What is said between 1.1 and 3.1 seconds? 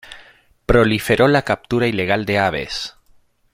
la captura ilegal de aves.